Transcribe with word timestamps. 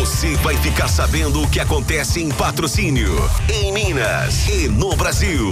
Você 0.00 0.34
vai 0.36 0.56
ficar 0.56 0.88
sabendo 0.88 1.42
o 1.42 1.46
que 1.46 1.60
acontece 1.60 2.22
em 2.22 2.30
patrocínio, 2.30 3.12
em 3.52 3.70
Minas 3.70 4.48
e 4.48 4.66
no 4.66 4.96
Brasil. 4.96 5.46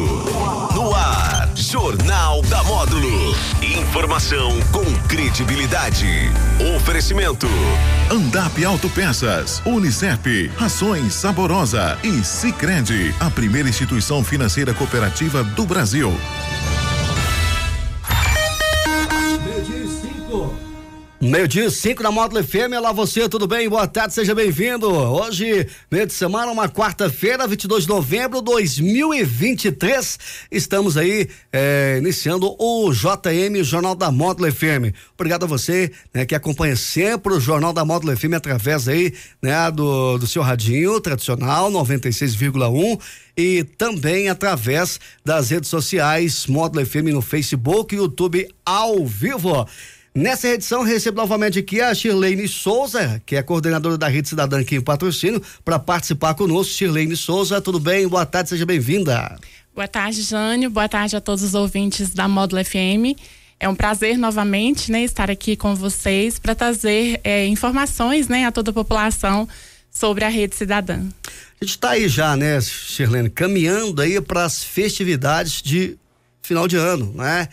No 0.74 0.94
ar, 0.94 1.50
Jornal 1.54 2.40
da 2.40 2.64
Módulo. 2.64 3.36
Informação 3.60 4.58
com 4.72 4.86
credibilidade. 5.06 6.06
Oferecimento. 6.74 7.46
Andap 8.10 8.64
Autopeças, 8.64 9.60
Unicef, 9.66 10.50
Rações 10.56 11.12
Saborosa 11.12 11.98
e 12.02 12.24
Sicredi, 12.24 13.14
a 13.20 13.28
primeira 13.28 13.68
instituição 13.68 14.24
financeira 14.24 14.72
cooperativa 14.72 15.44
do 15.44 15.66
Brasil. 15.66 16.10
Meio-dia, 21.20 21.68
5 21.68 22.00
na 22.00 22.12
Módulo 22.12 22.44
FM. 22.44 22.78
Olá, 22.78 22.92
você, 22.92 23.28
tudo 23.28 23.48
bem? 23.48 23.68
Boa 23.68 23.88
tarde, 23.88 24.14
seja 24.14 24.36
bem-vindo. 24.36 24.88
Hoje, 24.88 25.66
meio 25.90 26.06
de 26.06 26.12
semana, 26.12 26.52
uma 26.52 26.68
quarta-feira, 26.68 27.44
22 27.44 27.82
de 27.82 27.88
novembro 27.88 28.38
de 28.38 28.44
2023. 28.44 30.16
Estamos 30.48 30.96
aí 30.96 31.28
é, 31.52 31.96
iniciando 31.98 32.54
o 32.56 32.92
JM, 32.92 33.64
Jornal 33.64 33.96
da 33.96 34.12
Módulo 34.12 34.50
FM. 34.52 34.94
Obrigado 35.14 35.42
a 35.42 35.48
você 35.48 35.90
né, 36.14 36.24
que 36.24 36.36
acompanha 36.36 36.76
sempre 36.76 37.32
o 37.32 37.40
Jornal 37.40 37.72
da 37.72 37.84
Módulo 37.84 38.16
FM 38.16 38.34
através 38.36 38.86
aí 38.86 39.12
né, 39.42 39.72
do, 39.72 40.18
do 40.18 40.26
seu 40.28 40.40
radinho 40.40 41.00
tradicional 41.00 41.68
96,1 41.68 43.00
e 43.36 43.64
também 43.76 44.28
através 44.28 45.00
das 45.24 45.50
redes 45.50 45.68
sociais 45.68 46.46
Módulo 46.46 46.86
FM 46.86 47.12
no 47.12 47.20
Facebook 47.20 47.92
e 47.92 47.98
YouTube 47.98 48.48
ao 48.64 49.04
vivo. 49.04 49.66
Nessa 50.18 50.48
edição, 50.48 50.82
recebo 50.82 51.16
novamente 51.16 51.60
aqui 51.60 51.80
a 51.80 51.94
Shirlene 51.94 52.48
Souza, 52.48 53.22
que 53.24 53.36
é 53.36 53.42
coordenadora 53.42 53.96
da 53.96 54.08
Rede 54.08 54.28
Cidadã 54.28 54.58
aqui 54.58 54.74
em 54.74 54.80
patrocínio, 54.80 55.40
para 55.64 55.78
participar 55.78 56.34
conosco. 56.34 56.74
Shirlene 56.74 57.16
Souza, 57.16 57.60
tudo 57.60 57.78
bem? 57.78 58.08
Boa 58.08 58.26
tarde, 58.26 58.48
seja 58.48 58.66
bem-vinda. 58.66 59.38
Boa 59.72 59.86
tarde, 59.86 60.22
Jânio. 60.22 60.70
Boa 60.70 60.88
tarde 60.88 61.14
a 61.14 61.20
todos 61.20 61.44
os 61.44 61.54
ouvintes 61.54 62.10
da 62.10 62.26
Módulo 62.26 62.64
FM. 62.64 63.14
É 63.60 63.68
um 63.68 63.76
prazer 63.76 64.18
novamente 64.18 64.90
né, 64.90 65.04
estar 65.04 65.30
aqui 65.30 65.54
com 65.54 65.76
vocês 65.76 66.36
para 66.36 66.52
trazer 66.52 67.20
é, 67.22 67.46
informações 67.46 68.26
né, 68.26 68.44
a 68.44 68.50
toda 68.50 68.72
a 68.72 68.74
população 68.74 69.48
sobre 69.88 70.24
a 70.24 70.28
Rede 70.28 70.56
Cidadã. 70.56 70.96
A 71.60 71.64
gente 71.64 71.76
está 71.76 71.90
aí 71.90 72.08
já, 72.08 72.36
né, 72.36 72.60
Shirlene, 72.60 73.30
caminhando 73.30 74.02
aí 74.02 74.20
para 74.20 74.44
as 74.44 74.64
festividades 74.64 75.62
de 75.62 75.96
final 76.42 76.66
de 76.66 76.74
ano, 76.74 77.12
né? 77.14 77.46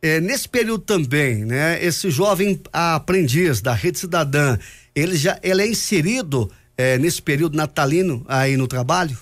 É, 0.00 0.20
nesse 0.20 0.48
período 0.48 0.84
também, 0.84 1.44
né, 1.44 1.84
esse 1.84 2.08
jovem 2.10 2.60
aprendiz 2.72 3.60
da 3.60 3.74
Rede 3.74 3.98
Cidadã, 3.98 4.56
ele 4.94 5.16
já 5.16 5.38
ele 5.42 5.62
é 5.62 5.66
inserido 5.68 6.50
é, 6.76 6.96
nesse 6.98 7.20
período 7.20 7.56
natalino 7.56 8.24
aí 8.28 8.56
no 8.56 8.68
trabalho? 8.68 9.18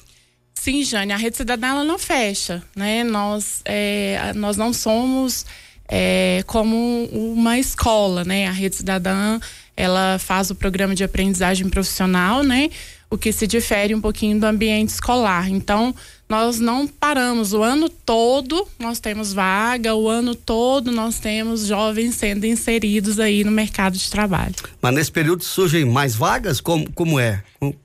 Sim, 0.55 0.83
Jane, 0.85 1.13
a 1.13 1.17
Rede 1.17 1.37
Cidadã 1.37 1.69
ela 1.69 1.85
não 1.85 1.99
fecha, 1.99 2.63
né? 2.75 3.05
Nós, 3.05 3.63
é, 3.65 4.33
nós 4.35 4.57
não 4.57 4.73
somos 4.73 5.47
é, 5.89 6.43
como 6.47 7.05
uma 7.07 7.59
escola, 7.59 8.25
né? 8.25 8.47
A 8.47 8.53
Rede 8.53 8.77
Cidadã 8.77 9.39
ela 9.77 10.19
faz 10.19 10.51
o 10.51 10.55
programa 10.55 10.95
de 10.95 11.05
aprendizagem 11.05 11.69
profissional, 11.69 12.43
né? 12.43 12.71
O 13.09 13.17
que 13.17 13.33
se 13.33 13.47
difere 13.47 13.95
um 13.95 14.01
pouquinho 14.01 14.41
do 14.41 14.45
ambiente 14.45 14.89
escolar. 14.89 15.49
Então, 15.49 15.95
nós 16.29 16.59
não 16.59 16.89
paramos 16.89 17.53
o 17.53 17.63
ano 17.63 17.89
todo, 17.89 18.67
nós 18.81 18.99
temos 18.99 19.33
vaga, 19.33 19.95
o 19.95 20.09
ano 20.09 20.35
todo 20.35 20.91
nós 20.91 21.21
temos 21.21 21.67
jovens 21.67 22.17
sendo 22.17 22.45
inseridos 22.45 23.21
aí 23.21 23.45
no 23.45 23.53
mercado 23.53 23.97
de 23.97 24.11
trabalho. 24.11 24.55
Mas 24.83 24.95
nesse 24.95 25.13
período 25.13 25.45
surgem 25.45 25.85
mais 25.85 26.17
vagas? 26.17 26.61
Como, 26.61 26.91
como 26.93 27.21
é? 27.21 27.45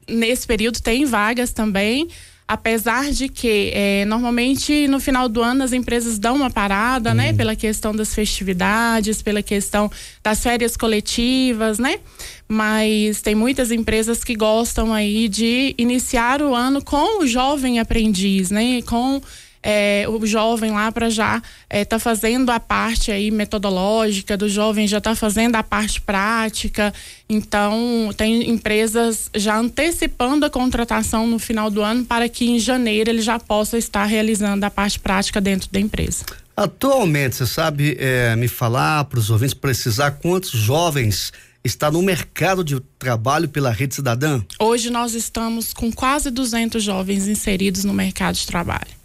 Nesse 0.09 0.47
período 0.47 0.81
tem 0.81 1.05
vagas 1.05 1.53
também 1.53 2.07
apesar 2.51 3.09
de 3.11 3.29
que 3.29 3.71
é, 3.73 4.03
normalmente 4.03 4.85
no 4.89 4.99
final 4.99 5.29
do 5.29 5.41
ano 5.41 5.63
as 5.63 5.71
empresas 5.71 6.19
dão 6.19 6.35
uma 6.35 6.49
parada, 6.49 7.13
né, 7.13 7.27
uhum. 7.27 7.31
né, 7.31 7.37
pela 7.37 7.55
questão 7.55 7.95
das 7.95 8.13
festividades, 8.13 9.21
pela 9.21 9.41
questão 9.41 9.89
das 10.21 10.43
férias 10.43 10.75
coletivas, 10.75 11.79
né, 11.79 12.01
mas 12.49 13.21
tem 13.21 13.33
muitas 13.33 13.71
empresas 13.71 14.21
que 14.21 14.35
gostam 14.35 14.93
aí 14.93 15.29
de 15.29 15.73
iniciar 15.77 16.41
o 16.41 16.53
ano 16.53 16.83
com 16.83 17.23
o 17.23 17.25
jovem 17.25 17.79
aprendiz, 17.79 18.51
né, 18.51 18.81
com 18.81 19.21
é, 19.63 20.05
o 20.07 20.25
jovem 20.25 20.71
lá 20.71 20.91
para 20.91 21.09
já 21.09 21.37
estar 21.37 21.47
é, 21.69 21.85
tá 21.85 21.99
fazendo 21.99 22.49
a 22.49 22.59
parte 22.59 23.11
aí 23.11 23.29
metodológica 23.29 24.35
do 24.35 24.49
jovem, 24.49 24.87
já 24.87 24.97
está 24.97 25.15
fazendo 25.15 25.55
a 25.55 25.63
parte 25.63 26.01
prática. 26.01 26.93
Então, 27.29 28.09
tem 28.17 28.49
empresas 28.49 29.29
já 29.35 29.57
antecipando 29.57 30.45
a 30.45 30.49
contratação 30.49 31.27
no 31.27 31.39
final 31.39 31.69
do 31.69 31.81
ano 31.81 32.05
para 32.05 32.27
que 32.27 32.49
em 32.49 32.59
janeiro 32.59 33.09
ele 33.09 33.21
já 33.21 33.39
possa 33.39 33.77
estar 33.77 34.05
realizando 34.05 34.65
a 34.65 34.69
parte 34.69 34.99
prática 34.99 35.39
dentro 35.39 35.69
da 35.71 35.79
empresa. 35.79 36.25
Atualmente, 36.55 37.35
você 37.35 37.45
sabe 37.45 37.95
é, 37.99 38.35
me 38.35 38.47
falar 38.47 39.05
para 39.05 39.19
os 39.19 39.29
ouvintes 39.29 39.53
precisar 39.53 40.11
quantos 40.11 40.51
jovens 40.51 41.31
está 41.63 41.91
no 41.91 42.01
mercado 42.01 42.63
de 42.63 42.79
trabalho 42.99 43.47
pela 43.47 43.71
Rede 43.71 43.95
Cidadã? 43.95 44.41
Hoje 44.59 44.89
nós 44.89 45.13
estamos 45.13 45.73
com 45.73 45.91
quase 45.91 46.29
200 46.29 46.83
jovens 46.83 47.27
inseridos 47.27 47.83
no 47.83 47.93
mercado 47.93 48.35
de 48.35 48.45
trabalho. 48.45 49.00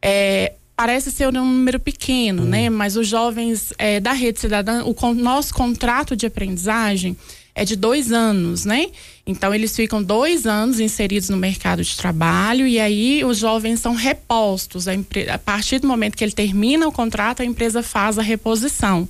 É, 0.00 0.52
parece 0.76 1.10
ser 1.10 1.28
um 1.28 1.32
número 1.32 1.80
pequeno, 1.80 2.44
né? 2.44 2.58
uhum. 2.58 2.64
né? 2.64 2.70
Mas 2.70 2.96
os 2.96 3.08
jovens 3.08 3.72
é, 3.78 3.98
da 3.98 4.12
Rede 4.12 4.40
Cidadã, 4.40 4.84
o 4.84 5.14
nosso 5.14 5.52
contrato 5.52 6.14
de 6.14 6.26
aprendizagem 6.26 7.16
é 7.58 7.64
de 7.64 7.74
dois 7.74 8.12
anos, 8.12 8.64
né? 8.64 8.86
Então 9.26 9.52
eles 9.52 9.74
ficam 9.74 10.00
dois 10.00 10.46
anos 10.46 10.78
inseridos 10.78 11.28
no 11.28 11.36
mercado 11.36 11.82
de 11.82 11.96
trabalho 11.96 12.66
e 12.66 12.78
aí 12.78 13.24
os 13.24 13.38
jovens 13.38 13.80
são 13.80 13.94
repostos. 13.94 14.86
A, 14.86 14.92
a 15.34 15.38
partir 15.38 15.80
do 15.80 15.88
momento 15.88 16.16
que 16.16 16.22
ele 16.22 16.32
termina 16.32 16.86
o 16.86 16.92
contrato, 16.92 17.42
a 17.42 17.44
empresa 17.44 17.82
faz 17.82 18.16
a 18.16 18.22
reposição. 18.22 19.08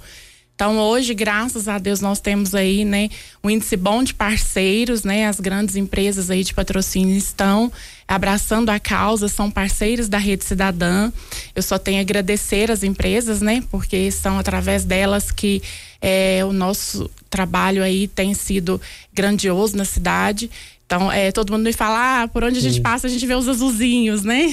Então, 0.58 0.76
hoje, 0.76 1.14
graças 1.14 1.68
a 1.68 1.78
Deus, 1.78 2.00
nós 2.00 2.18
temos 2.18 2.52
aí, 2.52 2.84
né, 2.84 3.10
um 3.44 3.48
índice 3.48 3.76
bom 3.76 4.02
de 4.02 4.12
parceiros, 4.12 5.04
né? 5.04 5.28
As 5.28 5.38
grandes 5.38 5.76
empresas 5.76 6.32
aí 6.32 6.42
de 6.42 6.52
patrocínio 6.52 7.16
estão 7.16 7.70
abraçando 8.08 8.68
a 8.68 8.80
causa, 8.80 9.28
são 9.28 9.52
parceiros 9.52 10.08
da 10.08 10.18
Rede 10.18 10.44
Cidadã. 10.44 11.12
Eu 11.54 11.62
só 11.62 11.78
tenho 11.78 11.98
a 11.98 12.00
agradecer 12.00 12.72
as 12.72 12.82
empresas, 12.82 13.40
né? 13.40 13.62
Porque 13.70 14.10
são 14.10 14.36
através 14.36 14.84
delas 14.84 15.30
que 15.30 15.62
é, 16.02 16.44
o 16.44 16.52
nosso 16.52 17.08
trabalho 17.30 17.80
aí 17.80 18.08
tem 18.08 18.34
sido 18.34 18.80
grandioso 19.14 19.76
na 19.76 19.84
cidade. 19.84 20.50
Então, 20.88 21.12
é, 21.12 21.30
todo 21.30 21.52
mundo 21.52 21.64
me 21.64 21.72
fala, 21.74 22.22
ah, 22.22 22.28
por 22.28 22.42
onde 22.42 22.60
a 22.60 22.62
gente 22.62 22.80
passa, 22.80 23.06
a 23.06 23.10
gente 23.10 23.26
vê 23.26 23.34
os 23.34 23.46
azulzinhos, 23.46 24.24
né? 24.24 24.46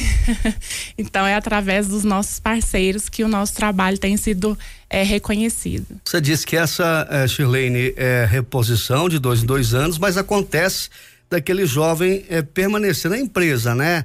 então, 0.97 1.25
é 1.25 1.33
através 1.33 1.87
dos 1.87 2.03
nossos 2.03 2.41
parceiros 2.41 3.07
que 3.07 3.23
o 3.23 3.27
nosso 3.29 3.53
trabalho 3.53 3.97
tem 3.97 4.17
sido 4.17 4.59
é, 4.89 5.01
reconhecido. 5.01 5.95
Você 6.03 6.19
disse 6.19 6.45
que 6.45 6.57
essa, 6.57 7.07
é, 7.09 7.25
Shirlene, 7.25 7.93
é 7.95 8.27
reposição 8.29 9.07
de 9.07 9.17
dois 9.17 9.43
em 9.43 9.45
dois 9.45 9.73
anos, 9.73 9.97
mas 9.97 10.17
acontece 10.17 10.89
daquele 11.29 11.65
jovem 11.65 12.25
é, 12.27 12.41
permanecer 12.41 13.09
na 13.09 13.17
empresa, 13.17 13.73
né? 13.73 14.03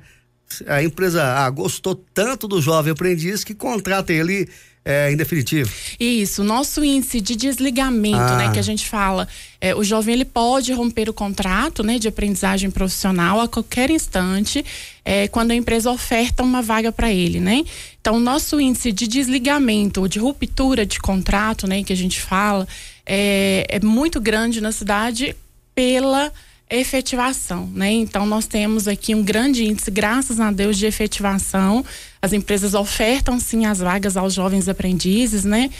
A 0.68 0.84
empresa 0.84 1.24
ah, 1.24 1.50
gostou 1.50 1.96
tanto 2.14 2.46
do 2.46 2.62
jovem 2.62 2.92
aprendiz 2.92 3.42
que 3.42 3.54
contrata 3.54 4.12
ele 4.12 4.48
é, 4.84 5.12
em 5.12 5.16
definitivo. 5.16 5.70
Isso, 5.98 6.42
nosso 6.42 6.82
índice 6.82 7.20
de 7.20 7.36
desligamento, 7.36 8.18
ah. 8.18 8.36
né, 8.36 8.50
que 8.52 8.58
a 8.58 8.62
gente 8.62 8.86
fala, 8.86 9.28
é, 9.60 9.74
o 9.74 9.84
jovem 9.84 10.14
ele 10.14 10.24
pode 10.24 10.72
romper 10.72 11.08
o 11.08 11.12
contrato, 11.12 11.82
né, 11.82 11.98
de 11.98 12.08
aprendizagem 12.08 12.70
profissional 12.70 13.40
a 13.40 13.48
qualquer 13.48 13.90
instante, 13.90 14.64
é, 15.04 15.28
quando 15.28 15.50
a 15.50 15.54
empresa 15.54 15.90
oferta 15.90 16.42
uma 16.42 16.62
vaga 16.62 16.90
para 16.90 17.12
ele, 17.12 17.40
né? 17.40 17.64
Então, 18.00 18.16
o 18.16 18.20
nosso 18.20 18.58
índice 18.58 18.90
de 18.90 19.06
desligamento 19.06 20.00
ou 20.00 20.08
de 20.08 20.18
ruptura 20.18 20.86
de 20.86 20.98
contrato, 20.98 21.66
né, 21.66 21.84
que 21.84 21.92
a 21.92 21.96
gente 21.96 22.20
fala, 22.20 22.66
é, 23.04 23.66
é 23.68 23.80
muito 23.80 24.20
grande 24.20 24.60
na 24.60 24.72
cidade 24.72 25.36
pela 25.74 26.32
efetivação, 26.70 27.68
né? 27.74 27.90
Então 27.90 28.24
nós 28.24 28.46
temos 28.46 28.86
aqui 28.86 29.14
um 29.14 29.22
grande 29.22 29.64
índice, 29.64 29.90
graças 29.90 30.38
a 30.38 30.52
Deus, 30.52 30.78
de 30.78 30.86
efetivação. 30.86 31.84
As 32.22 32.32
empresas 32.32 32.74
ofertam 32.74 33.40
sim 33.40 33.66
as 33.66 33.80
vagas 33.80 34.16
aos 34.16 34.32
jovens 34.32 34.68
aprendizes, 34.68 35.44
né? 35.44 35.70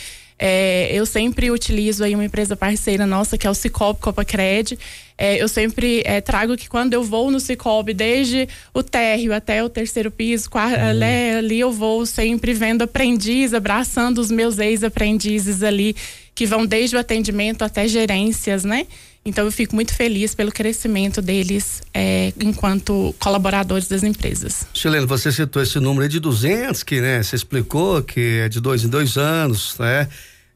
É, 0.43 0.89
eu 0.93 1.05
sempre 1.05 1.51
utilizo 1.51 2.03
aí 2.03 2.15
uma 2.15 2.25
empresa 2.25 2.57
parceira 2.57 3.07
nossa, 3.07 3.37
que 3.37 3.47
é 3.47 3.51
o 3.51 3.55
Cicobi 3.55 4.01
Copacred. 4.01 4.79
É, 5.21 5.37
eu 5.37 5.49
sempre 5.49 6.03
é, 6.07 6.19
trago 6.23 6.57
que 6.57 6.67
quando 6.67 6.95
eu 6.95 7.05
vou 7.05 7.31
no 7.31 7.39
Cicobi, 7.39 7.93
desde 7.93 8.49
o 8.73 8.83
térreo 8.83 9.35
até 9.35 9.63
o 9.63 9.69
terceiro 9.69 10.11
piso, 10.11 10.49
uhum. 10.55 11.39
ali 11.39 11.61
eu 11.61 11.71
vou 11.71 12.07
sempre 12.07 12.55
vendo 12.55 12.81
aprendiz, 12.81 13.53
abraçando 13.53 14.17
os 14.19 14.31
meus 14.31 14.59
ex-aprendizes 14.59 15.63
ali, 15.63 15.95
que 16.35 16.47
vão 16.47 16.65
desde 16.65 16.97
o 16.97 16.99
atendimento 16.99 17.63
até 17.63 17.87
gerências, 17.87 18.65
né? 18.65 18.87
Então 19.23 19.45
eu 19.45 19.53
fico 19.53 19.75
muito 19.75 19.93
feliz 19.93 20.35
pelo 20.35 20.51
crescimento 20.51 21.21
deles 21.21 21.83
é, 21.93 22.33
enquanto 22.41 23.15
colaboradores 23.19 23.89
das 23.89 24.03
empresas. 24.03 24.67
Chileno, 24.73 25.07
você 25.07 25.31
citou 25.31 25.63
esse 25.63 25.79
número 25.79 26.09
de 26.09 26.19
200 26.19 26.83
que, 26.83 26.99
né, 26.99 27.23
você 27.23 27.37
explicou 27.37 28.03
que 28.03 28.41
é 28.45 28.49
de 28.49 28.59
dois 28.59 28.85
em 28.85 28.89
dois 28.89 29.19
anos, 29.19 29.77
né? 29.79 30.09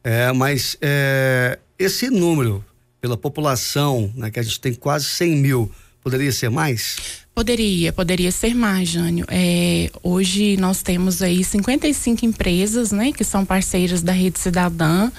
É, 0.02 0.32
mas 0.32 0.78
é, 0.80 1.58
esse 1.78 2.08
número 2.08 2.64
pela 3.04 3.18
população, 3.18 4.10
né, 4.16 4.30
que 4.30 4.40
a 4.40 4.42
gente 4.42 4.58
tem 4.58 4.72
quase 4.72 5.04
100 5.04 5.36
mil, 5.36 5.70
poderia 6.02 6.32
ser 6.32 6.48
mais? 6.48 6.96
Poderia, 7.34 7.92
poderia 7.92 8.32
ser 8.32 8.54
mais, 8.54 8.88
Jânio. 8.88 9.26
É, 9.28 9.90
hoje 10.02 10.56
nós 10.56 10.80
temos 10.80 11.20
aí 11.20 11.44
55 11.44 12.24
empresas, 12.24 12.92
né, 12.92 13.12
que 13.12 13.22
são 13.22 13.44
parceiras 13.44 14.00
da 14.00 14.10
Rede 14.10 14.38
Cidadã. 14.38 15.12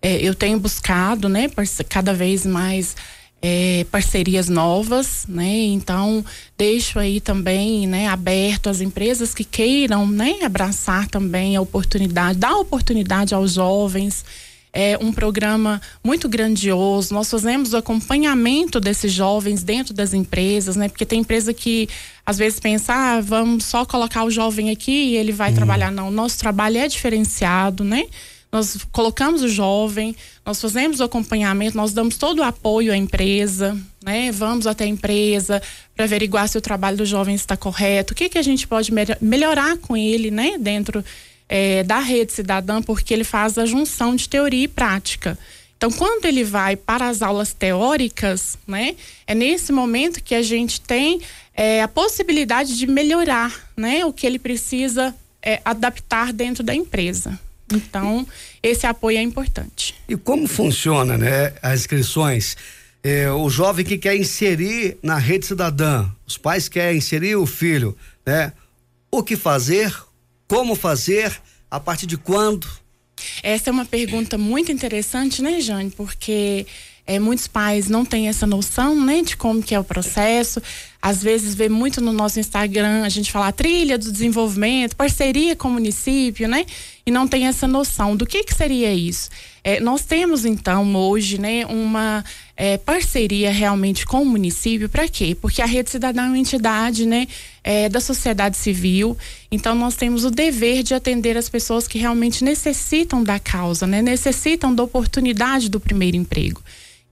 É, 0.00 0.16
eu 0.16 0.34
tenho 0.34 0.58
buscado, 0.58 1.28
né, 1.28 1.50
cada 1.90 2.14
vez 2.14 2.46
mais 2.46 2.96
é, 3.42 3.84
parcerias 3.90 4.48
novas, 4.48 5.26
né? 5.28 5.58
Então 5.66 6.24
deixo 6.56 6.98
aí 6.98 7.20
também, 7.20 7.86
né, 7.86 8.08
aberto 8.08 8.70
as 8.70 8.80
empresas 8.80 9.34
que 9.34 9.44
queiram, 9.44 10.06
né, 10.06 10.36
abraçar 10.42 11.06
também 11.06 11.54
a 11.54 11.60
oportunidade, 11.60 12.38
dar 12.38 12.56
oportunidade 12.56 13.34
aos 13.34 13.52
jovens 13.52 14.24
é 14.76 14.98
um 15.00 15.10
programa 15.10 15.80
muito 16.04 16.28
grandioso. 16.28 17.14
Nós 17.14 17.30
fazemos 17.30 17.72
o 17.72 17.78
acompanhamento 17.78 18.78
desses 18.78 19.10
jovens 19.10 19.62
dentro 19.62 19.94
das 19.94 20.12
empresas, 20.12 20.76
né? 20.76 20.86
Porque 20.90 21.06
tem 21.06 21.20
empresa 21.20 21.54
que 21.54 21.88
às 22.26 22.36
vezes 22.36 22.60
pensa, 22.60 22.92
ah, 22.92 23.20
vamos 23.22 23.64
só 23.64 23.86
colocar 23.86 24.24
o 24.24 24.30
jovem 24.30 24.70
aqui 24.70 24.92
e 24.92 25.16
ele 25.16 25.32
vai 25.32 25.50
hum. 25.50 25.54
trabalhar. 25.54 25.90
Não, 25.90 26.10
nosso 26.10 26.38
trabalho 26.38 26.76
é 26.76 26.86
diferenciado, 26.86 27.82
né? 27.82 28.04
Nós 28.52 28.78
colocamos 28.92 29.42
o 29.42 29.48
jovem, 29.48 30.14
nós 30.44 30.60
fazemos 30.60 31.00
o 31.00 31.04
acompanhamento, 31.04 31.76
nós 31.76 31.92
damos 31.92 32.16
todo 32.18 32.40
o 32.40 32.42
apoio 32.42 32.92
à 32.92 32.96
empresa, 32.96 33.76
né? 34.04 34.30
Vamos 34.30 34.66
até 34.66 34.84
a 34.84 34.88
empresa 34.88 35.60
para 35.94 36.04
averiguar 36.04 36.48
se 36.48 36.58
o 36.58 36.60
trabalho 36.60 36.98
do 36.98 37.06
jovem 37.06 37.34
está 37.34 37.56
correto, 37.56 38.12
o 38.12 38.16
que 38.16 38.28
que 38.28 38.38
a 38.38 38.42
gente 38.42 38.68
pode 38.68 38.92
melhorar 39.22 39.78
com 39.78 39.96
ele, 39.96 40.30
né? 40.30 40.58
Dentro 40.58 41.02
é, 41.48 41.82
da 41.82 41.98
rede 41.98 42.32
cidadã, 42.32 42.82
porque 42.82 43.12
ele 43.12 43.24
faz 43.24 43.58
a 43.58 43.66
junção 43.66 44.14
de 44.14 44.28
teoria 44.28 44.64
e 44.64 44.68
prática. 44.68 45.38
Então, 45.76 45.90
quando 45.90 46.24
ele 46.24 46.42
vai 46.42 46.74
para 46.74 47.08
as 47.08 47.20
aulas 47.20 47.52
teóricas, 47.52 48.56
né, 48.66 48.96
é 49.26 49.34
nesse 49.34 49.72
momento 49.72 50.22
que 50.22 50.34
a 50.34 50.42
gente 50.42 50.80
tem 50.80 51.20
é, 51.54 51.82
a 51.82 51.88
possibilidade 51.88 52.76
de 52.78 52.86
melhorar, 52.86 53.70
né, 53.76 54.04
o 54.04 54.12
que 54.12 54.26
ele 54.26 54.38
precisa 54.38 55.14
é, 55.42 55.60
adaptar 55.64 56.32
dentro 56.32 56.64
da 56.64 56.74
empresa. 56.74 57.38
Então, 57.72 58.26
esse 58.62 58.86
apoio 58.86 59.18
é 59.18 59.22
importante. 59.22 59.94
E 60.08 60.16
como 60.16 60.46
funciona, 60.46 61.18
né, 61.18 61.52
as 61.60 61.80
inscrições? 61.80 62.56
É, 63.02 63.30
o 63.30 63.48
jovem 63.48 63.84
que 63.84 63.98
quer 63.98 64.16
inserir 64.16 64.96
na 65.02 65.18
rede 65.18 65.46
cidadã, 65.46 66.08
os 66.26 66.38
pais 66.38 66.68
querem 66.68 66.98
inserir 66.98 67.36
o 67.36 67.46
filho, 67.46 67.96
né? 68.24 68.52
O 69.10 69.22
que 69.22 69.36
fazer? 69.36 69.94
Como 70.48 70.74
fazer? 70.74 71.40
A 71.70 71.80
partir 71.80 72.06
de 72.06 72.16
quando? 72.16 72.68
Essa 73.42 73.70
é 73.70 73.72
uma 73.72 73.84
pergunta 73.84 74.38
muito 74.38 74.70
interessante, 74.70 75.42
né, 75.42 75.60
Jane? 75.60 75.90
Porque 75.90 76.66
é, 77.06 77.18
muitos 77.18 77.46
pais 77.46 77.88
não 77.88 78.04
têm 78.04 78.28
essa 78.28 78.46
noção, 78.46 79.00
né, 79.04 79.22
de 79.22 79.36
como 79.36 79.62
que 79.62 79.74
é 79.74 79.80
o 79.80 79.84
processo. 79.84 80.60
Às 81.00 81.22
vezes 81.22 81.54
vê 81.54 81.68
muito 81.68 82.00
no 82.00 82.12
nosso 82.12 82.40
Instagram 82.40 83.04
a 83.04 83.08
gente 83.08 83.30
falar 83.30 83.52
trilha 83.52 83.96
do 83.96 84.10
desenvolvimento, 84.10 84.96
parceria 84.96 85.54
com 85.54 85.68
o 85.68 85.70
município, 85.70 86.48
né? 86.48 86.66
E 87.06 87.10
não 87.10 87.28
tem 87.28 87.46
essa 87.46 87.68
noção 87.68 88.16
do 88.16 88.26
que 88.26 88.42
que 88.42 88.52
seria 88.52 88.92
isso. 88.92 89.30
É, 89.62 89.78
nós 89.78 90.04
temos 90.04 90.44
então 90.44 90.94
hoje, 90.96 91.38
né, 91.38 91.64
uma 91.66 92.24
é, 92.56 92.78
parceria 92.78 93.50
realmente 93.50 94.06
com 94.06 94.22
o 94.22 94.26
município 94.26 94.88
para 94.88 95.06
quê? 95.08 95.36
Porque 95.38 95.60
a 95.60 95.66
Rede 95.66 95.90
Cidadã 95.90 96.22
é 96.22 96.28
uma 96.28 96.38
entidade, 96.38 97.04
né, 97.04 97.28
é, 97.62 97.88
da 97.88 98.00
sociedade 98.00 98.56
civil. 98.56 99.16
Então 99.50 99.74
nós 99.74 99.94
temos 99.94 100.24
o 100.24 100.30
dever 100.30 100.82
de 100.82 100.94
atender 100.94 101.36
as 101.36 101.48
pessoas 101.48 101.86
que 101.86 101.98
realmente 101.98 102.42
necessitam 102.42 103.22
da 103.22 103.38
causa, 103.38 103.86
né, 103.86 104.00
necessitam 104.00 104.74
da 104.74 104.82
oportunidade 104.82 105.68
do 105.68 105.78
primeiro 105.78 106.16
emprego. 106.16 106.62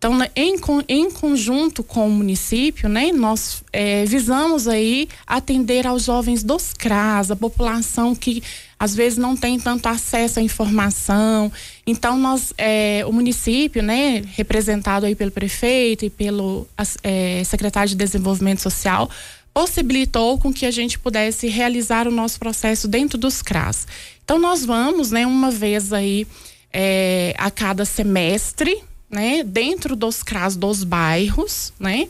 Então, 0.04 0.18
né, 0.18 0.28
em, 0.36 0.56
em 0.86 1.10
conjunto 1.10 1.82
com 1.82 2.06
o 2.06 2.10
município, 2.10 2.90
né, 2.90 3.10
nós 3.10 3.62
é, 3.72 4.04
visamos 4.04 4.68
aí 4.68 5.08
atender 5.26 5.86
aos 5.86 6.04
jovens 6.04 6.42
dos 6.42 6.74
CRAS, 6.74 7.30
a 7.30 7.36
população 7.36 8.14
que 8.14 8.42
às 8.78 8.94
vezes 8.94 9.16
não 9.16 9.34
tem 9.34 9.58
tanto 9.58 9.86
acesso 9.86 10.40
à 10.40 10.42
informação. 10.42 11.50
Então, 11.86 12.18
nós, 12.18 12.52
é, 12.58 13.02
o 13.06 13.12
município, 13.14 13.82
né, 13.82 14.22
representado 14.34 15.06
aí 15.06 15.14
pelo 15.14 15.30
prefeito 15.30 16.04
e 16.04 16.10
pelo 16.10 16.68
é, 17.02 17.42
secretário 17.42 17.88
de 17.88 17.96
Desenvolvimento 17.96 18.60
Social, 18.60 19.08
possibilitou 19.54 20.36
com 20.36 20.52
que 20.52 20.66
a 20.66 20.70
gente 20.70 20.98
pudesse 20.98 21.48
realizar 21.48 22.06
o 22.06 22.10
nosso 22.10 22.38
processo 22.38 22.86
dentro 22.86 23.16
dos 23.16 23.40
CRAS. 23.40 23.86
Então, 24.22 24.38
nós 24.38 24.66
vamos, 24.66 25.10
né, 25.10 25.26
uma 25.26 25.50
vez 25.50 25.94
aí 25.94 26.26
é, 26.70 27.34
a 27.38 27.50
cada 27.50 27.86
semestre, 27.86 28.82
né, 29.14 29.44
dentro 29.44 29.94
dos 29.94 30.25
CRAS 30.25 30.56
dos 30.56 30.82
bairros, 30.82 31.72
né, 31.78 32.08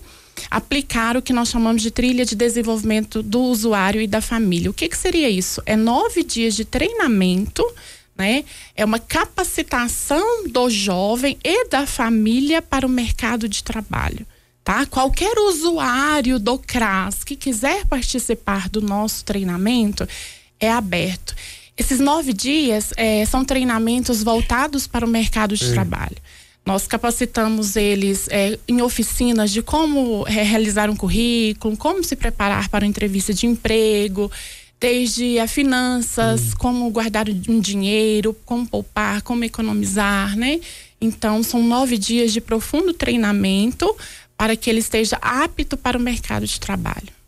aplicar 0.51 1.19
o 1.19 1.23
que 1.23 1.35
nós 1.35 1.51
chamamos 1.51 1.83
de 1.83 1.91
trilha 1.91 2.25
de 2.25 2.35
desenvolvimento 2.35 3.23
do 3.23 3.43
usuário 3.43 4.01
e 4.01 4.06
da 4.06 4.23
família. 4.23 4.71
O 4.71 4.75
que, 4.75 4.89
que 4.89 4.97
seria 4.97 5.29
isso? 5.29 5.62
É 5.67 5.77
nove 5.77 6.25
dias 6.25 6.56
de 6.56 6.65
treinamento, 6.65 7.62
né? 8.17 8.45
É 8.75 8.85
uma 8.85 8.99
capacitação 8.99 10.49
do 10.49 10.71
jovem 10.71 11.37
e 11.45 11.69
da 11.69 11.87
família 11.87 12.62
para 12.62 12.87
o 12.87 12.91
mercado 12.91 13.49
de 13.49 13.62
trabalho. 13.62 14.27
Tá? 14.62 14.87
Qualquer 14.87 15.39
usuário 15.39 16.39
do 16.39 16.59
CRAS 16.59 17.23
que 17.23 17.37
quiser 17.37 17.85
participar 17.85 18.69
do 18.71 18.81
nosso 18.81 19.23
treinamento 19.25 20.09
é 20.59 20.71
aberto. 20.71 21.35
Esses 21.77 22.00
nove 22.00 22.33
dias 22.33 22.93
é, 22.97 23.27
são 23.27 23.45
treinamentos 23.45 24.23
voltados 24.23 24.87
para 24.87 25.05
o 25.05 25.09
mercado 25.09 25.55
de 25.55 25.71
trabalho. 25.71 26.17
Nós 26.66 26.87
capacitamos 26.87 27.76
eles 27.76 28.26
é, 28.31 28.58
em 28.66 28.81
oficinas 28.81 29.50
de 29.50 29.62
como 29.62 30.26
é, 30.26 30.43
realizar 30.43 30.88
um 30.88 30.96
currículo, 30.96 31.76
como 31.76 32.02
se 32.02 32.16
preparar 32.16 32.70
para 32.70 32.84
uma 32.84 32.88
entrevista 32.88 33.34
de 33.34 33.46
emprego, 33.46 34.31
desde 34.81 35.38
a 35.38 35.46
finanças, 35.46 36.40
hum. 36.40 36.56
como 36.58 36.90
guardar 36.90 37.26
um 37.49 37.61
dinheiro, 37.61 38.34
como 38.46 38.66
poupar, 38.66 39.20
como 39.22 39.44
economizar, 39.44 40.37
né? 40.37 40.61
Então, 41.00 41.43
são 41.43 41.62
nove 41.62 41.99
dias 41.99 42.32
de 42.32 42.40
profundo 42.40 42.94
treinamento 42.94 43.94
para 44.37 44.56
que 44.56 44.70
ele 44.70 44.81
esteja 44.81 45.16
apto 45.20 45.76
para 45.76 45.99
o 45.99 46.00
mercado 46.00 46.46
de 46.46 46.58
trabalho. 46.58 47.24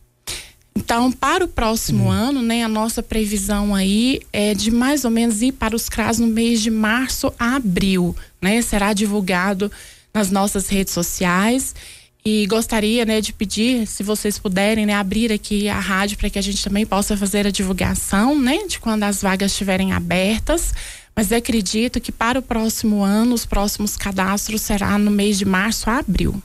Então, 0.77 1.11
para 1.11 1.43
o 1.43 1.49
próximo 1.49 2.05
uhum. 2.05 2.11
ano, 2.11 2.43
né, 2.43 2.63
a 2.63 2.69
nossa 2.69 3.03
previsão 3.03 3.75
aí 3.75 4.21
é 4.31 4.53
de 4.53 4.71
mais 4.71 5.07
ou 5.07 5.11
menos 5.11 5.41
ir 5.41 5.53
para 5.53 5.75
os 5.75 5.89
CRAS 5.89 6.19
no 6.19 6.27
mês 6.27 6.61
de 6.61 6.71
março 6.71 7.33
a 7.39 7.57
abril, 7.57 8.15
né? 8.43 8.61
Será 8.61 8.93
divulgado 8.93 9.73
nas 10.13 10.31
nossas 10.31 10.69
redes 10.69 10.93
sociais 10.93 11.75
e 12.23 12.47
gostaria, 12.47 13.05
né, 13.07 13.21
de 13.21 13.33
pedir, 13.33 13.87
se 13.87 14.03
vocês 14.03 14.39
puderem, 14.39 14.85
né, 14.85 14.95
abrir 14.95 15.33
aqui 15.33 15.69
a 15.69 15.79
rádio 15.79 16.19
para 16.19 16.29
que 16.29 16.39
a 16.39 16.43
gente 16.43 16.63
também 16.63 16.85
possa 16.85 17.17
fazer 17.17 17.47
a 17.47 17.51
divulgação, 17.51 18.39
né, 18.39 18.67
de 18.67 18.79
quando 18.79 19.05
as 19.05 19.23
vagas 19.23 19.53
estiverem 19.53 19.93
abertas. 19.93 20.75
Mas 21.15 21.33
acredito 21.33 22.01
que 22.01 22.13
para 22.13 22.39
o 22.39 22.43
próximo 22.43 23.03
ano, 23.03 23.33
os 23.33 23.47
próximos 23.47 23.97
cadastros 23.97 24.61
será 24.61 24.99
no 24.99 25.11
mês 25.11 25.39
de 25.39 25.47
março 25.47 25.89
a 25.89 25.99
abril. 25.99 26.43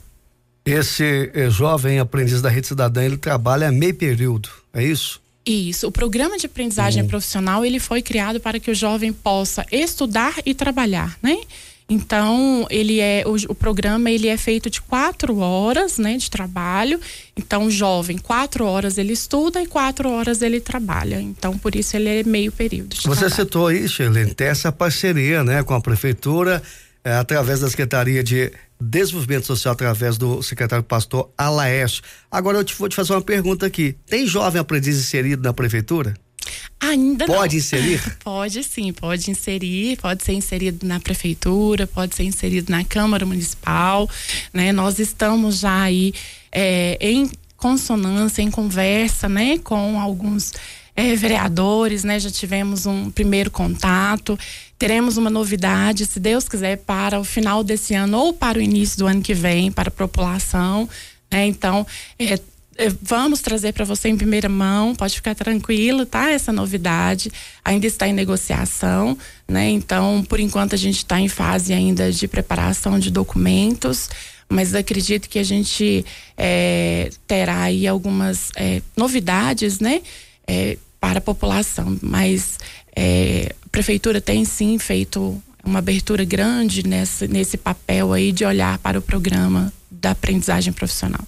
Esse 0.65 1.31
eh, 1.33 1.49
jovem 1.49 1.99
aprendiz 1.99 2.41
da 2.41 2.49
Rede 2.49 2.67
Cidadã, 2.67 3.03
ele 3.03 3.17
trabalha 3.17 3.71
meio 3.71 3.95
período, 3.95 4.49
é 4.73 4.83
isso? 4.83 5.19
Isso, 5.43 5.87
o 5.87 5.91
programa 5.91 6.37
de 6.37 6.45
aprendizagem 6.45 7.03
hum. 7.03 7.07
profissional, 7.07 7.65
ele 7.65 7.79
foi 7.79 8.01
criado 8.01 8.39
para 8.39 8.59
que 8.59 8.69
o 8.69 8.75
jovem 8.75 9.11
possa 9.11 9.65
estudar 9.71 10.35
e 10.45 10.53
trabalhar, 10.53 11.17
né? 11.21 11.37
Então, 11.89 12.65
ele 12.69 13.01
é 13.01 13.23
o, 13.25 13.35
o, 13.51 13.55
programa 13.55 14.09
ele 14.09 14.29
é 14.29 14.37
feito 14.37 14.69
de 14.69 14.79
quatro 14.79 15.39
horas, 15.39 15.97
né, 15.97 16.15
de 16.15 16.31
trabalho. 16.31 17.01
Então, 17.35 17.65
o 17.65 17.71
jovem 17.71 18.17
quatro 18.17 18.65
horas 18.65 18.97
ele 18.97 19.11
estuda 19.11 19.61
e 19.61 19.67
quatro 19.67 20.09
horas 20.09 20.41
ele 20.41 20.61
trabalha. 20.61 21.19
Então, 21.19 21.57
por 21.57 21.75
isso 21.75 21.97
ele 21.97 22.21
é 22.21 22.23
meio 22.23 22.49
período. 22.49 22.95
Você 22.95 23.01
trabalho. 23.01 23.29
citou 23.29 23.67
aí, 23.67 23.89
Shirley, 23.89 24.33
essa 24.37 24.71
parceria, 24.71 25.43
né, 25.43 25.63
com 25.63 25.73
a 25.73 25.81
prefeitura 25.81 26.63
é, 27.03 27.13
através 27.13 27.61
da 27.61 27.69
secretaria 27.69 28.23
de 28.23 28.51
Desenvolvimento 28.79 29.45
Social 29.45 29.73
através 29.73 30.17
do 30.17 30.41
secretário 30.41 30.83
pastor 30.83 31.31
Alaés. 31.37 32.01
Agora 32.29 32.57
eu 32.57 32.63
te 32.63 32.75
vou 32.75 32.89
te 32.89 32.95
fazer 32.95 33.13
uma 33.13 33.21
pergunta 33.21 33.65
aqui. 33.65 33.95
Tem 34.07 34.25
jovem 34.25 34.59
aprendiz 34.59 34.97
inserido 34.97 35.43
na 35.43 35.53
prefeitura? 35.53 36.13
Ainda 36.79 37.25
pode 37.27 37.55
não. 37.55 37.59
inserir? 37.59 38.01
Pode 38.23 38.63
sim, 38.63 38.91
pode 38.91 39.29
inserir, 39.29 39.97
pode 39.97 40.23
ser 40.23 40.33
inserido 40.33 40.85
na 40.85 40.99
prefeitura, 40.99 41.85
pode 41.85 42.15
ser 42.15 42.23
inserido 42.23 42.71
na 42.71 42.83
Câmara 42.83 43.23
Municipal, 43.23 44.09
né? 44.51 44.71
Nós 44.71 44.97
estamos 44.97 45.59
já 45.59 45.83
aí 45.83 46.11
é, 46.51 46.97
em 46.99 47.29
consonância, 47.55 48.41
em 48.41 48.49
conversa, 48.49 49.29
né, 49.29 49.59
com 49.59 49.99
alguns 49.99 50.51
é, 50.95 51.15
vereadores, 51.15 52.03
né? 52.03 52.19
Já 52.19 52.29
tivemos 52.29 52.85
um 52.85 53.09
primeiro 53.09 53.49
contato. 53.49 54.37
Teremos 54.77 55.17
uma 55.17 55.29
novidade, 55.29 56.05
se 56.05 56.19
Deus 56.19 56.49
quiser, 56.49 56.77
para 56.77 57.19
o 57.19 57.23
final 57.23 57.63
desse 57.63 57.93
ano 57.93 58.17
ou 58.17 58.33
para 58.33 58.57
o 58.57 58.61
início 58.61 58.97
do 58.97 59.07
ano 59.07 59.21
que 59.21 59.33
vem, 59.33 59.71
para 59.71 59.89
a 59.89 59.91
população. 59.91 60.89
Né? 61.31 61.45
Então, 61.47 61.85
é, 62.19 62.39
eh, 62.77 62.91
vamos 63.01 63.41
trazer 63.41 63.73
para 63.73 63.85
você 63.85 64.09
em 64.09 64.17
primeira 64.17 64.49
mão, 64.49 64.95
pode 64.95 65.15
ficar 65.15 65.35
tranquilo, 65.35 66.05
tá? 66.05 66.31
Essa 66.31 66.51
novidade 66.51 67.31
ainda 67.63 67.85
está 67.85 68.07
em 68.07 68.13
negociação, 68.13 69.17
né? 69.47 69.69
Então, 69.69 70.25
por 70.27 70.39
enquanto 70.39 70.73
a 70.73 70.77
gente 70.77 70.97
está 70.97 71.19
em 71.19 71.27
fase 71.27 71.73
ainda 71.73 72.11
de 72.11 72.27
preparação 72.27 72.97
de 72.97 73.11
documentos, 73.11 74.09
mas 74.49 74.73
acredito 74.73 75.29
que 75.29 75.39
a 75.39 75.43
gente 75.43 76.05
é, 76.37 77.09
terá 77.27 77.61
aí 77.61 77.87
algumas 77.87 78.51
é, 78.55 78.81
novidades, 78.97 79.79
né? 79.79 80.01
É, 80.47 80.77
para 80.99 81.17
a 81.17 81.21
população, 81.21 81.97
mas 82.01 82.59
a 82.95 83.69
prefeitura 83.71 84.21
tem 84.21 84.45
sim 84.45 84.77
feito 84.77 85.41
uma 85.63 85.79
abertura 85.79 86.23
grande 86.23 86.87
nesse, 86.87 87.27
nesse 87.27 87.57
papel 87.57 88.13
aí 88.13 88.31
de 88.31 88.45
olhar 88.45 88.77
para 88.79 88.99
o 88.99 89.01
programa 89.01 89.71
da 89.89 90.11
aprendizagem 90.11 90.73
profissional. 90.73 91.21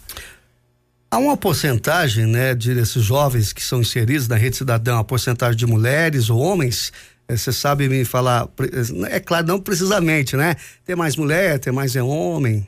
Há 1.09 1.17
uma 1.19 1.37
porcentagem, 1.37 2.25
né, 2.25 2.55
de 2.55 2.73
desses 2.73 3.03
jovens 3.03 3.53
que 3.53 3.63
são 3.63 3.81
inseridos 3.81 4.27
na 4.27 4.35
rede 4.35 4.57
cidadã, 4.57 4.97
a 4.97 5.03
porcentagem 5.03 5.55
de 5.55 5.65
mulheres 5.67 6.29
ou 6.29 6.39
homens? 6.39 6.91
Eh, 7.27 7.37
você 7.37 7.51
sabe 7.51 7.87
me 7.87 8.03
falar? 8.03 8.47
É 9.11 9.19
claro, 9.19 9.45
não 9.45 9.59
precisamente, 9.59 10.35
né? 10.35 10.55
Tem 10.83 10.95
mais 10.95 11.15
mulher, 11.15 11.59
tem 11.59 11.71
mais 11.71 11.95
é 11.95 12.01
homem? 12.01 12.67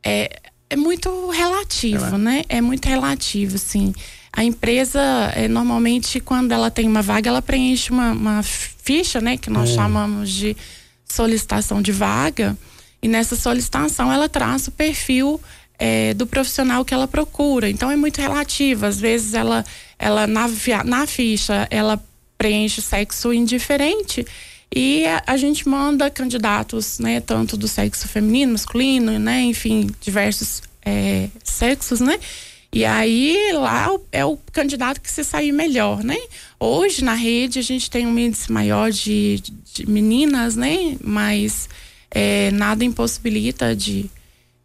É, 0.00 0.30
é 0.70 0.76
muito 0.76 1.28
relativo, 1.30 2.14
é 2.14 2.18
né? 2.18 2.44
É 2.48 2.60
muito 2.60 2.86
relativo, 2.88 3.58
sim. 3.58 3.92
A 4.32 4.44
empresa, 4.44 5.00
é, 5.34 5.48
normalmente, 5.48 6.20
quando 6.20 6.52
ela 6.52 6.70
tem 6.70 6.86
uma 6.86 7.02
vaga, 7.02 7.28
ela 7.28 7.42
preenche 7.42 7.90
uma, 7.90 8.12
uma 8.12 8.42
ficha, 8.42 9.20
né? 9.20 9.36
Que 9.36 9.50
nós 9.50 9.70
hum. 9.70 9.74
chamamos 9.74 10.30
de 10.30 10.56
solicitação 11.04 11.82
de 11.82 11.92
vaga. 11.92 12.56
E 13.02 13.08
nessa 13.08 13.34
solicitação, 13.34 14.12
ela 14.12 14.28
traz 14.28 14.68
o 14.68 14.70
perfil 14.70 15.40
é, 15.78 16.14
do 16.14 16.26
profissional 16.26 16.84
que 16.84 16.94
ela 16.94 17.08
procura. 17.08 17.68
Então, 17.68 17.90
é 17.90 17.96
muito 17.96 18.20
relativo. 18.20 18.86
Às 18.86 19.00
vezes, 19.00 19.34
ela, 19.34 19.64
ela 19.98 20.26
na, 20.26 20.46
na 20.84 21.06
ficha, 21.06 21.66
ela 21.70 22.00
preenche 22.38 22.80
sexo 22.80 23.32
indiferente. 23.32 24.24
E 24.74 25.04
a, 25.06 25.22
a, 25.26 25.36
gente 25.36 25.68
manda 25.68 26.08
candidatos, 26.08 27.00
né, 27.00 27.20
tanto 27.20 27.56
do 27.56 27.66
sexo 27.66 28.06
feminino, 28.06 28.52
masculino, 28.52 29.18
né, 29.18 29.42
enfim, 29.42 29.90
diversos 30.00 30.62
é, 30.84 31.28
sexos, 31.42 32.00
né? 32.00 32.18
E 32.72 32.84
aí 32.84 33.50
lá 33.52 33.88
é 34.12 34.24
o 34.24 34.36
candidato 34.52 35.00
que 35.00 35.10
se 35.10 35.24
sair 35.24 35.50
melhor, 35.50 36.04
né? 36.04 36.16
Hoje 36.58 37.02
na 37.02 37.14
rede 37.14 37.58
a 37.58 37.62
gente 37.62 37.90
tem 37.90 38.06
um 38.06 38.16
índice 38.16 38.52
maior 38.52 38.92
de, 38.92 39.42
de 39.74 39.88
meninas, 39.88 40.54
né? 40.54 40.96
Mas 41.02 41.68
é, 42.10 42.50
nada 42.52 42.84
impossibilita 42.84 43.74
de, 43.74 44.08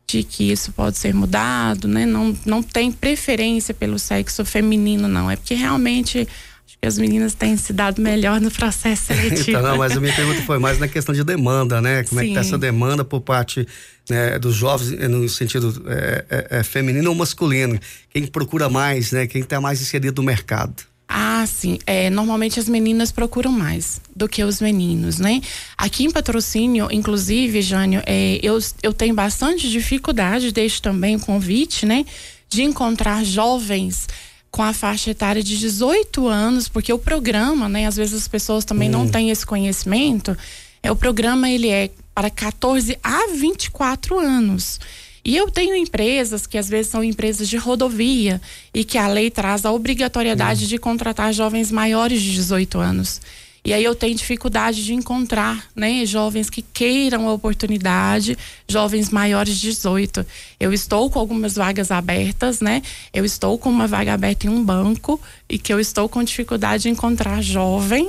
de 0.06 0.24
que 0.24 0.52
isso 0.52 0.72
pode 0.72 1.00
ser 1.00 1.16
mudado, 1.16 1.88
né? 1.88 2.06
Não, 2.06 2.38
não 2.46 2.62
tem 2.62 2.92
preferência 2.92 3.74
pelo 3.74 3.98
sexo 3.98 4.46
feminino, 4.46 5.08
não. 5.08 5.30
É 5.30 5.36
porque 5.36 5.56
realmente 5.56 6.28
acho 6.66 6.78
que 6.82 6.88
as 6.88 6.98
meninas 6.98 7.34
têm 7.34 7.56
se 7.56 7.72
dado 7.72 8.02
melhor 8.02 8.42
no 8.42 8.50
processo 8.50 9.06
seletivo. 9.14 9.52
então, 9.52 9.62
não, 9.62 9.78
mas 9.78 9.96
a 9.96 10.02
minha 10.02 10.14
pergunta 10.14 10.42
foi 10.42 10.58
mais 10.60 10.80
na 10.80 10.88
questão 10.88 11.14
de 11.14 11.24
demanda, 11.24 11.82
né? 11.82 12.04
Como 12.04 12.20
Sim. 12.20 12.26
é 12.26 12.30
que 12.30 12.34
tá 12.36 12.42
essa 12.42 12.58
demanda 12.58 13.06
por 13.06 13.22
parte 13.22 13.68
né, 14.10 14.38
dos 14.40 14.56
jovens 14.56 14.92
eh, 14.94 15.08
no 15.08 15.28
sentido 15.30 15.84
é, 15.88 16.26
é, 16.30 16.60
é, 16.60 16.64
feminino 16.64 17.10
ou 17.10 17.16
masculino? 17.16 17.80
Quem 18.10 18.26
procura 18.26 18.68
mais, 18.68 19.12
né? 19.12 19.28
Quem 19.28 19.42
está 19.42 19.62
mais 19.62 19.82
inserido 19.82 20.22
no 20.22 20.26
mercado? 20.26 20.84
Ah, 21.08 21.46
sim. 21.46 21.78
É, 21.86 22.10
normalmente 22.10 22.60
as 22.60 22.68
meninas 22.68 23.12
procuram 23.12 23.52
mais 23.52 24.02
do 24.16 24.28
que 24.28 24.44
os 24.44 24.60
meninos, 24.60 25.20
né? 25.20 25.40
Aqui 25.78 26.04
em 26.04 26.12
patrocínio, 26.12 26.88
inclusive, 26.92 27.62
Jânio, 27.62 28.02
é, 28.08 28.40
eu, 28.42 28.58
eu 28.82 28.92
tenho 28.92 29.14
bastante 29.14 29.70
dificuldade, 29.70 30.52
deixo 30.52 30.82
também 30.82 31.16
o 31.16 31.20
convite, 31.20 31.86
né? 31.86 32.06
De 32.50 32.64
encontrar 32.64 33.24
jovens 33.24 34.08
com 34.56 34.64
a 34.64 34.72
faixa 34.72 35.12
etária 35.12 35.44
de 35.44 35.58
18 35.60 36.30
anos, 36.30 36.70
porque 36.70 36.94
o 36.94 36.98
programa, 36.98 37.68
né? 37.68 37.88
Às 37.88 37.98
vezes 37.98 38.22
as 38.22 38.26
pessoas 38.26 38.64
também 38.64 38.88
hum. 38.88 38.94
não 38.94 39.10
têm 39.10 39.30
esse 39.30 39.46
conhecimento. 39.46 40.36
É, 40.82 40.90
o 40.90 40.96
programa, 40.96 41.50
ele 41.50 41.68
é 41.68 41.90
para 42.14 42.30
14 42.30 42.98
a 43.04 43.28
24 43.36 44.18
anos. 44.18 44.80
E 45.26 45.36
eu 45.36 45.52
tenho 45.52 45.76
empresas 45.76 46.48
que 46.48 46.58
às 46.58 46.70
vezes 46.70 46.90
são 46.90 47.04
empresas 47.04 47.50
de 47.50 47.58
rodovia 47.58 48.40
e 48.74 48.86
que 48.86 48.98
a 48.98 49.10
lei 49.10 49.30
traz 49.30 49.66
a 49.66 49.74
obrigatoriedade 49.74 50.64
uhum. 50.64 50.70
de 50.70 50.78
contratar 50.78 51.34
jovens 51.34 51.70
maiores 51.70 52.22
de 52.22 52.32
18 52.32 52.80
anos. 52.80 53.20
E 53.66 53.74
aí 53.74 53.84
eu 53.84 53.96
tenho 53.96 54.16
dificuldade 54.16 54.86
de 54.86 54.94
encontrar, 54.94 55.66
né, 55.76 56.06
jovens 56.06 56.52
que 56.52 56.62
queiram 56.62 57.28
a 57.28 57.34
oportunidade, 57.34 58.38
jovens 58.68 59.10
maiores 59.10 59.58
de 59.58 59.70
18. 59.70 60.24
Eu 60.60 60.72
estou 60.72 61.10
com 61.10 61.18
algumas 61.18 61.56
vagas 61.56 61.90
abertas, 61.90 62.62
né? 62.62 62.84
Eu 63.12 63.26
estou 63.26 63.58
com 63.58 63.68
uma 63.68 63.88
vaga 63.88 64.14
aberta 64.14 64.46
em 64.46 64.52
um 64.52 64.64
banco 64.64 65.20
e 65.50 65.58
que 65.58 65.74
eu 65.74 65.80
estou 65.80 66.08
com 66.08 66.24
dificuldade 66.24 66.84
de 66.84 66.90
encontrar 66.90 67.42
jovem 67.42 68.08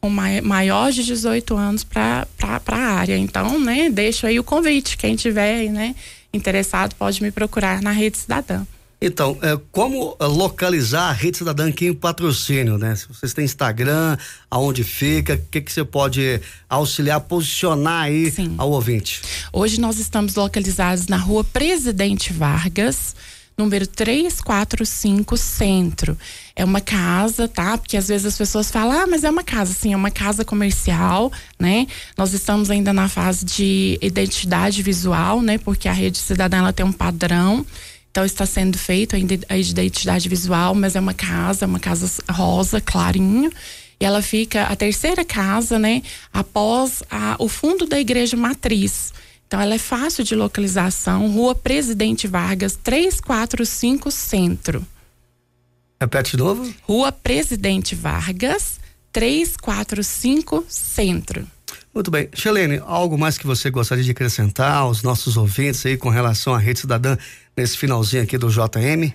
com 0.00 0.10
maior 0.10 0.90
de 0.90 1.04
18 1.04 1.56
anos 1.56 1.84
para 1.84 2.26
a 2.66 2.76
área. 2.76 3.16
Então, 3.16 3.60
né, 3.60 3.88
deixo 3.88 4.26
aí 4.26 4.40
o 4.40 4.42
convite. 4.42 4.96
Quem 4.96 5.14
tiver, 5.14 5.70
né, 5.70 5.94
interessado 6.34 6.96
pode 6.96 7.22
me 7.22 7.30
procurar 7.30 7.80
na 7.80 7.92
Rede 7.92 8.18
Cidadã. 8.18 8.66
Então, 9.04 9.36
é, 9.42 9.58
como 9.72 10.16
localizar 10.20 11.08
a 11.08 11.12
Rede 11.12 11.38
Cidadã 11.38 11.68
aqui 11.68 11.86
em 11.86 11.92
patrocínio, 11.92 12.78
né? 12.78 12.94
Se 12.94 13.08
vocês 13.08 13.34
têm 13.34 13.44
Instagram, 13.44 14.16
aonde 14.48 14.84
fica, 14.84 15.34
o 15.34 15.38
que, 15.50 15.60
que 15.60 15.72
você 15.72 15.84
pode 15.84 16.40
auxiliar, 16.68 17.20
posicionar 17.20 18.04
aí 18.04 18.30
Sim. 18.30 18.54
ao 18.56 18.70
ouvinte? 18.70 19.20
Hoje 19.52 19.80
nós 19.80 19.98
estamos 19.98 20.36
localizados 20.36 21.08
na 21.08 21.16
rua 21.16 21.42
Presidente 21.42 22.32
Vargas, 22.32 23.16
número 23.58 23.88
345 23.88 25.36
Centro. 25.36 26.16
É 26.54 26.64
uma 26.64 26.80
casa, 26.80 27.48
tá? 27.48 27.76
Porque 27.76 27.96
às 27.96 28.06
vezes 28.06 28.24
as 28.24 28.38
pessoas 28.38 28.70
falam, 28.70 29.00
ah, 29.00 29.06
mas 29.08 29.24
é 29.24 29.30
uma 29.30 29.42
casa. 29.42 29.72
Sim, 29.72 29.94
é 29.94 29.96
uma 29.96 30.12
casa 30.12 30.44
comercial, 30.44 31.32
né? 31.58 31.88
Nós 32.16 32.32
estamos 32.32 32.70
ainda 32.70 32.92
na 32.92 33.08
fase 33.08 33.44
de 33.44 33.98
identidade 34.00 34.80
visual, 34.80 35.42
né? 35.42 35.58
Porque 35.58 35.88
a 35.88 35.92
rede 35.92 36.18
cidadã 36.18 36.58
ela 36.58 36.72
tem 36.72 36.86
um 36.86 36.92
padrão. 36.92 37.66
Então 38.12 38.26
está 38.26 38.44
sendo 38.44 38.76
feito 38.76 39.16
a 39.16 39.56
identidade 39.56 40.28
visual, 40.28 40.74
mas 40.74 40.94
é 40.94 41.00
uma 41.00 41.14
casa, 41.14 41.64
uma 41.64 41.80
casa 41.80 42.22
rosa, 42.30 42.78
clarinho. 42.78 43.50
E 43.98 44.04
ela 44.04 44.20
fica 44.20 44.64
a 44.64 44.76
terceira 44.76 45.24
casa, 45.24 45.78
né? 45.78 46.02
Após 46.30 47.02
a, 47.10 47.36
o 47.38 47.48
fundo 47.48 47.86
da 47.86 47.98
igreja 47.98 48.36
matriz. 48.36 49.14
Então 49.48 49.58
ela 49.58 49.74
é 49.74 49.78
fácil 49.78 50.24
de 50.24 50.34
localização, 50.34 51.30
Rua 51.30 51.54
Presidente 51.54 52.26
Vargas, 52.26 52.76
345 52.76 54.10
Centro. 54.10 54.86
Repete 55.98 56.32
de 56.32 56.36
novo? 56.36 56.70
Rua 56.82 57.12
Presidente 57.12 57.94
Vargas, 57.94 58.78
345 59.10 60.66
Centro. 60.68 61.46
Muito 61.94 62.10
bem. 62.10 62.28
Chelene, 62.34 62.80
algo 62.84 63.18
mais 63.18 63.36
que 63.36 63.46
você 63.46 63.70
gostaria 63.70 64.04
de 64.04 64.10
acrescentar 64.10 64.74
aos 64.74 65.02
nossos 65.02 65.36
ouvintes 65.36 65.84
aí 65.86 65.96
com 65.96 66.08
relação 66.08 66.54
à 66.54 66.58
Rede 66.58 66.80
Cidadã 66.80 67.16
nesse 67.56 67.76
finalzinho 67.76 68.22
aqui 68.22 68.38
do 68.38 68.48
JM? 68.48 69.12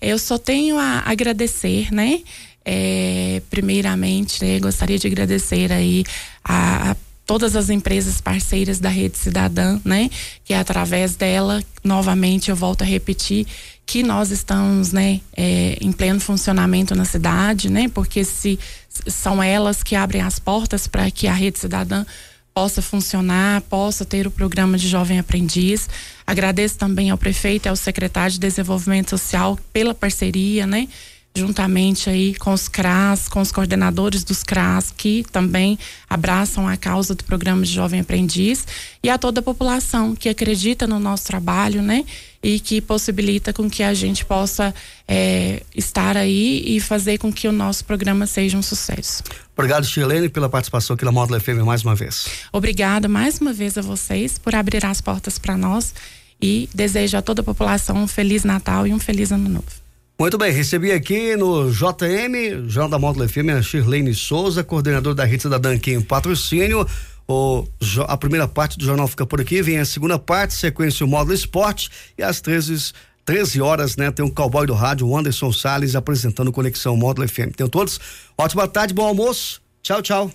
Eu 0.00 0.18
só 0.18 0.38
tenho 0.38 0.78
a 0.78 1.02
agradecer, 1.06 1.92
né? 1.92 2.20
É, 2.64 3.40
primeiramente, 3.50 4.44
né, 4.44 4.58
gostaria 4.60 4.98
de 4.98 5.06
agradecer 5.06 5.72
aí 5.72 6.04
a, 6.44 6.90
a 6.90 6.96
todas 7.30 7.54
as 7.54 7.70
empresas 7.70 8.20
parceiras 8.20 8.78
da 8.80 8.88
Rede 8.88 9.16
Cidadã, 9.16 9.80
né? 9.84 10.10
Que 10.44 10.52
através 10.52 11.14
dela, 11.16 11.62
novamente 11.82 12.50
eu 12.50 12.56
volto 12.56 12.82
a 12.82 12.84
repetir, 12.84 13.46
que 13.86 14.02
nós 14.02 14.30
estamos, 14.30 14.92
né, 14.92 15.20
é, 15.36 15.76
em 15.80 15.90
pleno 15.90 16.20
funcionamento 16.20 16.94
na 16.94 17.04
cidade, 17.04 17.70
né? 17.70 17.88
Porque 17.88 18.24
se 18.24 18.58
são 19.06 19.42
elas 19.42 19.82
que 19.82 19.94
abrem 19.94 20.22
as 20.22 20.38
portas 20.38 20.86
para 20.86 21.10
que 21.10 21.26
a 21.26 21.32
Rede 21.32 21.58
Cidadã 21.58 22.04
possa 22.52 22.82
funcionar, 22.82 23.62
possa 23.62 24.04
ter 24.04 24.26
o 24.26 24.30
programa 24.30 24.76
de 24.76 24.88
jovem 24.88 25.18
aprendiz. 25.18 25.88
Agradeço 26.26 26.76
também 26.76 27.10
ao 27.10 27.18
prefeito 27.18 27.66
e 27.66 27.68
ao 27.68 27.76
secretário 27.76 28.32
de 28.32 28.40
Desenvolvimento 28.40 29.10
Social 29.10 29.58
pela 29.72 29.94
parceria, 29.94 30.66
né? 30.66 30.88
Juntamente 31.34 32.10
aí 32.10 32.34
com 32.34 32.52
os 32.52 32.68
CRAS, 32.68 33.28
com 33.28 33.40
os 33.40 33.52
coordenadores 33.52 34.24
dos 34.24 34.42
CRAS, 34.42 34.92
que 34.96 35.24
também 35.30 35.78
abraçam 36.08 36.66
a 36.66 36.76
causa 36.76 37.14
do 37.14 37.24
programa 37.24 37.62
de 37.62 37.72
Jovem 37.72 38.00
Aprendiz, 38.00 38.66
e 39.02 39.08
a 39.08 39.16
toda 39.16 39.40
a 39.40 39.42
população 39.42 40.14
que 40.14 40.28
acredita 40.28 40.86
no 40.86 40.98
nosso 40.98 41.26
trabalho, 41.26 41.82
né? 41.82 42.04
E 42.42 42.58
que 42.58 42.80
possibilita 42.80 43.52
com 43.52 43.68
que 43.68 43.82
a 43.82 43.94
gente 43.94 44.24
possa 44.24 44.74
é, 45.06 45.62
estar 45.74 46.16
aí 46.16 46.62
e 46.66 46.80
fazer 46.80 47.18
com 47.18 47.32
que 47.32 47.46
o 47.46 47.52
nosso 47.52 47.84
programa 47.84 48.26
seja 48.26 48.56
um 48.56 48.62
sucesso. 48.62 49.22
Obrigado, 49.54 49.84
Chilene, 49.86 50.28
pela 50.28 50.48
participação 50.48 50.94
aqui 50.94 51.04
na 51.04 51.12
Módulo 51.12 51.40
FM 51.40 51.62
mais 51.64 51.84
uma 51.84 51.94
vez. 51.94 52.26
Obrigada 52.52 53.08
mais 53.08 53.38
uma 53.38 53.52
vez 53.52 53.76
a 53.76 53.82
vocês 53.82 54.38
por 54.38 54.54
abrir 54.54 54.84
as 54.84 55.00
portas 55.00 55.38
para 55.38 55.56
nós 55.56 55.94
e 56.40 56.68
desejo 56.74 57.18
a 57.18 57.22
toda 57.22 57.42
a 57.42 57.44
população 57.44 57.96
um 57.96 58.06
Feliz 58.06 58.42
Natal 58.42 58.86
e 58.86 58.94
um 58.94 58.98
Feliz 58.98 59.30
Ano 59.30 59.48
Novo. 59.48 59.79
Muito 60.20 60.36
bem, 60.36 60.52
recebi 60.52 60.92
aqui 60.92 61.34
no 61.34 61.70
JM, 61.70 62.68
Jornal 62.68 62.90
da 62.90 62.98
Módulo 62.98 63.26
FM, 63.26 63.56
a 63.58 63.62
Shirlene 63.62 64.14
Souza, 64.14 64.62
coordenadora 64.62 65.14
da 65.14 65.24
Rede 65.24 65.48
da 65.48 65.56
aqui 65.70 65.92
em 65.92 66.02
patrocínio. 66.02 66.86
O, 67.26 67.66
a 68.06 68.18
primeira 68.18 68.46
parte 68.46 68.76
do 68.76 68.84
jornal 68.84 69.08
fica 69.08 69.24
por 69.24 69.40
aqui, 69.40 69.62
vem 69.62 69.78
a 69.78 69.84
segunda 69.86 70.18
parte, 70.18 70.52
sequência 70.52 71.06
o 71.06 71.08
Módulo 71.08 71.32
Esporte 71.32 71.88
e 72.18 72.22
às 72.22 72.38
13 72.42 72.92
13 73.24 73.62
horas, 73.62 73.96
né? 73.96 74.10
Tem 74.10 74.22
um 74.22 74.28
cowboy 74.28 74.66
do 74.66 74.74
rádio, 74.74 75.16
Anderson 75.16 75.50
Sales, 75.54 75.96
apresentando 75.96 76.52
Conexão 76.52 76.94
Módulo 76.98 77.26
FM. 77.26 77.56
Tenham 77.56 77.70
todos 77.70 77.98
ótima 78.36 78.68
tarde, 78.68 78.92
bom 78.92 79.06
almoço. 79.06 79.62
Tchau, 79.82 80.02
tchau. 80.02 80.30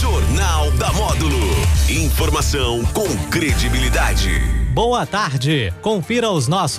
Jornal 0.00 0.72
da 0.72 0.92
Módulo. 0.94 1.38
Informação 1.88 2.84
com 2.86 3.06
credibilidade. 3.30 4.62
Boa 4.74 5.04
tarde. 5.04 5.70
Confira 5.82 6.30
os 6.30 6.48
nossos 6.48 6.78